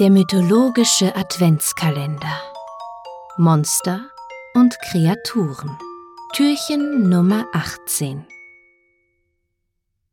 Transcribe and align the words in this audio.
Der 0.00 0.10
mythologische 0.10 1.14
Adventskalender. 1.14 2.42
Monster 3.36 4.10
und 4.54 4.76
Kreaturen. 4.80 5.78
Türchen 6.32 7.08
Nummer 7.08 7.46
18. 7.52 8.26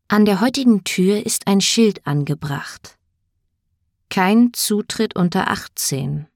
An 0.08 0.26
der 0.26 0.40
heutigen 0.40 0.84
Tür 0.84 1.26
ist 1.26 1.48
ein 1.48 1.62
Schild 1.62 2.06
angebracht. 2.06 3.00
Kein 4.12 4.54
Zutritt 4.54 5.16
unter 5.16 5.50
18. 5.50 6.28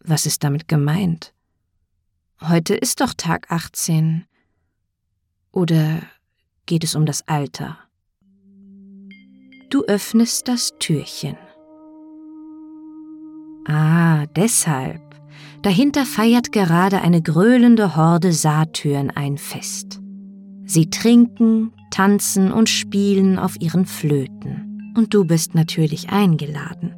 Was 0.00 0.26
ist 0.26 0.42
damit 0.42 0.66
gemeint? 0.66 1.32
Heute 2.40 2.74
ist 2.74 3.00
doch 3.02 3.14
Tag 3.14 3.52
18. 3.52 4.26
Oder 5.52 6.02
geht 6.66 6.82
es 6.82 6.96
um 6.96 7.06
das 7.06 7.28
Alter? 7.28 7.78
Du 9.68 9.84
öffnest 9.84 10.48
das 10.48 10.72
Türchen. 10.80 11.38
Ah, 13.66 14.26
deshalb. 14.36 15.00
Dahinter 15.62 16.06
feiert 16.06 16.52
gerade 16.52 17.02
eine 17.02 17.20
gröhlende 17.20 17.96
Horde 17.96 18.32
Satyren 18.32 19.10
ein 19.10 19.36
Fest. 19.36 20.00
Sie 20.64 20.88
trinken, 20.88 21.72
tanzen 21.90 22.52
und 22.52 22.68
spielen 22.68 23.38
auf 23.38 23.60
ihren 23.60 23.86
Flöten. 23.86 24.92
Und 24.96 25.12
du 25.12 25.24
bist 25.24 25.54
natürlich 25.54 26.10
eingeladen. 26.10 26.94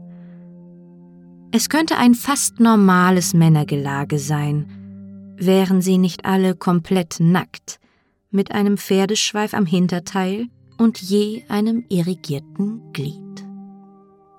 Es 1.53 1.69
könnte 1.69 1.97
ein 1.97 2.15
fast 2.15 2.61
normales 2.61 3.35
Männergelage 3.35 4.19
sein, 4.19 5.35
wären 5.37 5.83
sie 5.83 5.99
nicht 5.99 6.25
alle 6.25 6.55
komplett 6.55 7.17
nackt, 7.21 7.79
mit 8.31 8.53
einem 8.53 8.79
Pferdeschweif 8.79 9.53
am 9.53 9.67
Hinterteil 9.67 10.47
und 10.79 11.01
je 11.01 11.45
einem 11.49 11.85
irrigierten 11.89 12.93
Glied. 12.93 13.32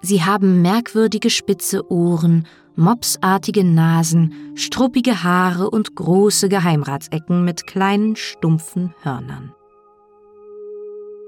Sie 0.05 0.21
haben 0.21 0.61
merkwürdige 0.61 1.29
spitze 1.29 1.89
Ohren, 1.89 2.45
mopsartige 2.75 3.63
Nasen, 3.63 4.33
struppige 4.55 5.23
Haare 5.23 5.69
und 5.69 5.95
große 5.95 6.49
Geheimratsecken 6.49 7.45
mit 7.45 7.65
kleinen, 7.67 8.17
stumpfen 8.17 8.93
Hörnern. 9.01 9.53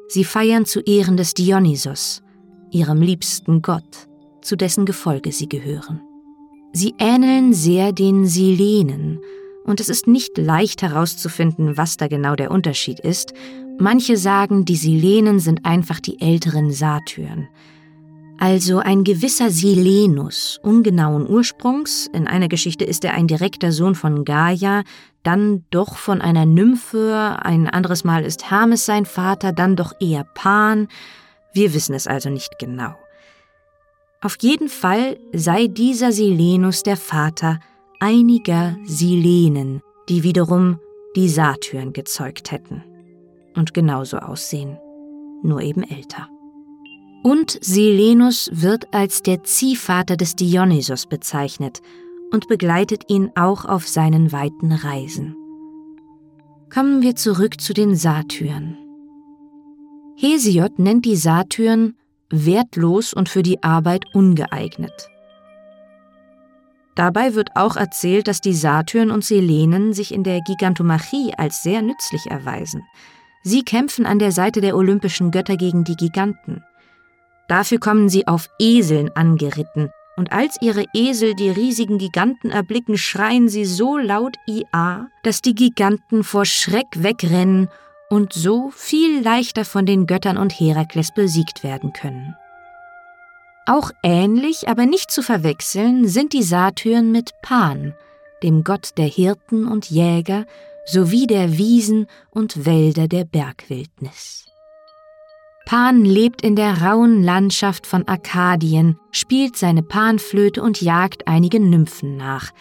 Sie 0.09 0.25
feiern 0.25 0.65
zu 0.65 0.81
Ehren 0.81 1.15
des 1.15 1.33
Dionysos, 1.33 2.21
ihrem 2.69 3.01
liebsten 3.01 3.61
Gott, 3.61 4.09
zu 4.41 4.57
dessen 4.57 4.85
Gefolge 4.85 5.31
sie 5.31 5.47
gehören. 5.47 6.01
Sie 6.73 6.95
ähneln 6.99 7.53
sehr 7.53 7.93
den 7.93 8.25
Silenen, 8.25 9.21
und 9.63 9.79
es 9.79 9.87
ist 9.87 10.05
nicht 10.05 10.37
leicht 10.37 10.81
herauszufinden, 10.81 11.77
was 11.77 11.95
da 11.95 12.07
genau 12.07 12.35
der 12.35 12.51
Unterschied 12.51 12.99
ist. 12.99 13.33
Manche 13.79 14.17
sagen, 14.17 14.65
die 14.65 14.75
Silenen 14.75 15.39
sind 15.39 15.65
einfach 15.65 16.01
die 16.01 16.19
älteren 16.21 16.71
Satyren, 16.71 17.47
also 18.37 18.79
ein 18.79 19.03
gewisser 19.03 19.49
Silenus, 19.49 20.59
ungenauen 20.61 21.27
Ursprungs, 21.27 22.07
in 22.13 22.27
einer 22.27 22.47
Geschichte 22.47 22.83
ist 22.83 23.05
er 23.05 23.13
ein 23.13 23.27
direkter 23.27 23.71
Sohn 23.71 23.95
von 23.95 24.25
Gaia, 24.25 24.83
dann 25.23 25.63
doch 25.71 25.95
von 25.95 26.21
einer 26.21 26.45
Nymphe, 26.45 27.37
ein 27.41 27.67
anderes 27.67 28.03
Mal 28.03 28.23
ist 28.23 28.49
Hermes 28.51 28.85
sein 28.85 29.05
Vater, 29.05 29.51
dann 29.51 29.75
doch 29.75 29.93
eher 29.99 30.25
Pan, 30.35 30.87
wir 31.53 31.73
wissen 31.73 31.95
es 31.95 32.07
also 32.07 32.29
nicht 32.29 32.59
genau. 32.59 32.95
Auf 34.21 34.37
jeden 34.41 34.69
Fall 34.69 35.17
sei 35.33 35.67
dieser 35.67 36.11
Silenus 36.11 36.83
der 36.83 36.97
Vater 36.97 37.59
einiger 37.99 38.75
Silenen, 38.83 39.81
die 40.09 40.23
wiederum 40.23 40.79
die 41.15 41.29
Satyren 41.29 41.93
gezeugt 41.93 42.51
hätten 42.51 42.83
und 43.55 43.73
genauso 43.73 44.17
aussehen, 44.17 44.77
nur 45.43 45.61
eben 45.61 45.83
älter. 45.83 46.27
Und 47.25 47.57
Silenus 47.59 48.51
wird 48.53 48.93
als 48.93 49.23
der 49.23 49.43
Ziehvater 49.43 50.15
des 50.15 50.35
Dionysos 50.35 51.07
bezeichnet 51.07 51.81
und 52.31 52.47
begleitet 52.47 53.05
ihn 53.07 53.31
auch 53.33 53.65
auf 53.65 53.87
seinen 53.87 54.31
weiten 54.31 54.71
Reisen. 54.71 55.35
Kommen 56.71 57.01
wir 57.01 57.15
zurück 57.15 57.59
zu 57.59 57.73
den 57.73 57.95
Satyren. 57.95 58.77
Hesiod 60.15 60.77
nennt 60.77 61.05
die 61.05 61.15
Satyren 61.15 61.95
wertlos 62.29 63.11
und 63.11 63.27
für 63.27 63.41
die 63.41 63.63
Arbeit 63.63 64.03
ungeeignet. 64.13 65.09
Dabei 66.93 67.33
wird 67.33 67.55
auch 67.55 67.75
erzählt, 67.75 68.27
dass 68.27 68.39
die 68.39 68.53
Satyren 68.53 69.09
und 69.09 69.25
Selenen 69.25 69.93
sich 69.93 70.13
in 70.13 70.23
der 70.23 70.41
Gigantomachie 70.41 71.33
als 71.35 71.63
sehr 71.63 71.81
nützlich 71.81 72.27
erweisen. 72.27 72.83
Sie 73.41 73.63
kämpfen 73.63 74.05
an 74.05 74.19
der 74.19 74.31
Seite 74.31 74.61
der 74.61 74.77
olympischen 74.77 75.31
Götter 75.31 75.57
gegen 75.57 75.83
die 75.85 75.95
Giganten. 75.95 76.61
Dafür 77.47 77.79
kommen 77.79 78.09
sie 78.09 78.27
auf 78.27 78.49
Eseln 78.59 79.09
angeritten, 79.15 79.91
und 80.17 80.31
als 80.31 80.57
ihre 80.61 80.85
Esel 80.93 81.35
die 81.35 81.49
riesigen 81.49 81.97
Giganten 81.97 82.49
erblicken, 82.49 82.97
schreien 82.97 83.49
sie 83.49 83.65
so 83.65 83.97
laut 83.97 84.37
Ia, 84.47 85.09
dass 85.23 85.41
die 85.41 85.55
Giganten 85.55 86.23
vor 86.23 86.45
Schreck 86.45 86.87
wegrennen 86.95 87.69
und 88.09 88.33
so 88.33 88.71
viel 88.71 89.21
leichter 89.21 89.65
von 89.65 89.85
den 89.85 90.07
Göttern 90.07 90.37
und 90.37 90.53
Herakles 90.53 91.13
besiegt 91.13 91.63
werden 91.63 91.91
können. 91.91 92.35
Auch 93.65 93.91
ähnlich, 94.03 94.69
aber 94.69 94.85
nicht 94.85 95.11
zu 95.11 95.21
verwechseln, 95.21 96.07
sind 96.07 96.33
die 96.33 96.43
Satyren 96.43 97.11
mit 97.11 97.31
Pan, 97.41 97.95
dem 98.43 98.63
Gott 98.63 98.91
der 98.97 99.07
Hirten 99.07 99.67
und 99.67 99.89
Jäger 99.89 100.45
sowie 100.85 101.25
der 101.25 101.57
Wiesen 101.57 102.07
und 102.29 102.65
Wälder 102.65 103.07
der 103.07 103.25
Bergwildnis. 103.25 104.45
Pan 105.65 106.05
lebt 106.05 106.43
in 106.43 106.55
der 106.55 106.83
rauen 106.83 107.23
Landschaft 107.23 107.87
von 107.87 108.07
Arkadien, 108.07 108.99
spielt 109.11 109.57
seine 109.57 109.81
Panflöte 109.81 110.61
und 110.61 110.79
jagt 110.79 111.27
einigen 111.27 111.71
Nymphen 111.71 112.17
nach. 112.17 112.51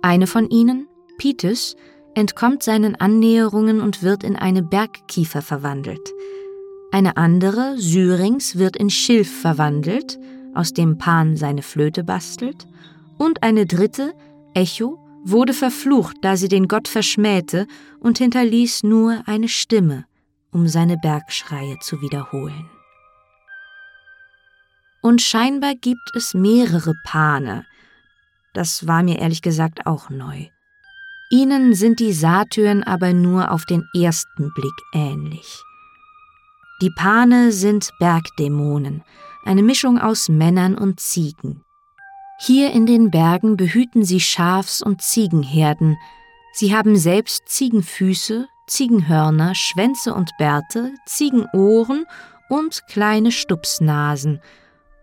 Eine 0.00 0.28
von 0.28 0.48
ihnen, 0.48 0.86
Pitis, 1.18 1.74
entkommt 2.14 2.62
seinen 2.62 2.94
Annäherungen 2.94 3.80
und 3.80 4.04
wird 4.04 4.22
in 4.22 4.36
eine 4.36 4.62
Bergkiefer 4.62 5.42
verwandelt. 5.42 6.12
Eine 6.92 7.16
andere, 7.16 7.74
Syrinx, 7.78 8.56
wird 8.56 8.76
in 8.76 8.90
Schilf 8.90 9.40
verwandelt, 9.40 10.20
aus 10.54 10.72
dem 10.72 10.98
Pan 10.98 11.36
seine 11.36 11.62
Flöte 11.62 12.04
bastelt. 12.04 12.66
Und 13.18 13.42
eine 13.42 13.66
dritte, 13.66 14.12
Echo, 14.54 14.98
wurde 15.24 15.52
verflucht, 15.52 16.18
da 16.22 16.36
sie 16.36 16.48
den 16.48 16.68
Gott 16.68 16.86
verschmähte 16.86 17.66
und 17.98 18.18
hinterließ 18.18 18.82
nur 18.82 19.22
eine 19.26 19.48
Stimme, 19.48 20.04
um 20.52 20.68
seine 20.68 20.96
Bergschreie 20.98 21.78
zu 21.80 22.00
wiederholen. 22.00 22.70
Und 25.02 25.20
scheinbar 25.20 25.74
gibt 25.74 26.14
es 26.14 26.34
mehrere 26.34 26.94
Pane. 27.04 27.66
Das 28.52 28.86
war 28.86 29.02
mir 29.02 29.18
ehrlich 29.18 29.42
gesagt 29.42 29.86
auch 29.86 30.10
neu. 30.10 30.46
Ihnen 31.30 31.74
sind 31.74 31.98
die 31.98 32.12
Satyren 32.12 32.84
aber 32.84 33.12
nur 33.12 33.50
auf 33.50 33.64
den 33.64 33.88
ersten 33.94 34.52
Blick 34.52 34.74
ähnlich. 34.92 35.62
Die 36.82 36.90
Pane 36.90 37.52
sind 37.52 37.90
Bergdämonen, 37.98 39.02
eine 39.44 39.62
Mischung 39.62 39.98
aus 39.98 40.28
Männern 40.28 40.76
und 40.76 41.00
Ziegen. 41.00 41.64
Hier 42.38 42.72
in 42.72 42.86
den 42.86 43.10
Bergen 43.10 43.56
behüten 43.56 44.04
sie 44.04 44.20
Schafs- 44.20 44.82
und 44.82 45.00
Ziegenherden. 45.00 45.96
Sie 46.52 46.74
haben 46.76 46.96
selbst 46.96 47.48
Ziegenfüße, 47.48 48.48
Ziegenhörner, 48.66 49.54
Schwänze 49.54 50.14
und 50.14 50.30
Bärte, 50.38 50.92
Ziegenohren 51.06 52.06
und 52.48 52.86
kleine 52.86 53.32
Stupsnasen. 53.32 54.40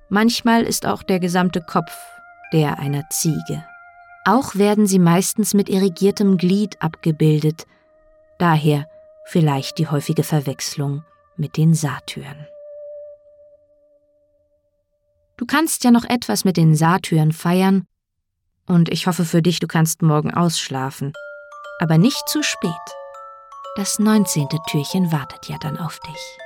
Manchmal 0.09 0.63
ist 0.63 0.85
auch 0.85 1.03
der 1.03 1.19
gesamte 1.19 1.61
Kopf 1.61 1.91
der 2.51 2.79
einer 2.79 3.09
Ziege. 3.09 3.63
Auch 4.25 4.55
werden 4.55 4.87
sie 4.87 4.99
meistens 4.99 5.53
mit 5.53 5.69
irrigiertem 5.69 6.37
Glied 6.37 6.81
abgebildet, 6.81 7.65
daher 8.37 8.87
vielleicht 9.25 9.77
die 9.77 9.87
häufige 9.87 10.23
Verwechslung 10.23 11.03
mit 11.37 11.57
den 11.57 11.73
Satyren. 11.73 12.47
Du 15.37 15.45
kannst 15.45 15.83
ja 15.83 15.91
noch 15.91 16.03
etwas 16.03 16.43
mit 16.43 16.57
den 16.57 16.75
Satyren 16.75 17.31
feiern, 17.31 17.85
und 18.65 18.89
ich 18.89 19.07
hoffe 19.07 19.25
für 19.25 19.41
dich, 19.41 19.59
du 19.59 19.67
kannst 19.67 20.03
morgen 20.03 20.31
ausschlafen, 20.31 21.13
aber 21.79 21.97
nicht 21.97 22.29
zu 22.29 22.43
spät. 22.43 22.71
Das 23.79 23.97
neunzehnte 23.97 24.57
Türchen 24.67 25.09
wartet 25.09 25.47
ja 25.47 25.57
dann 25.57 25.77
auf 25.77 26.01
dich. 26.01 26.37